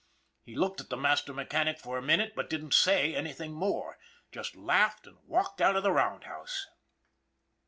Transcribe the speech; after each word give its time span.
He 0.41 0.55
looked 0.55 0.81
at 0.81 0.89
the 0.89 0.97
master 0.97 1.31
mechanic 1.31 1.77
for 1.77 1.99
a 1.99 2.01
min 2.01 2.21
ute, 2.21 2.35
but 2.35 2.49
didn't 2.49 2.73
say 2.73 3.13
anything 3.13 3.53
more 3.53 3.99
just 4.31 4.55
laughed 4.55 5.05
and 5.05 5.19
walked 5.27 5.61
out 5.61 5.75
of 5.75 5.83
the 5.83 5.91
roundhouse. 5.91 6.65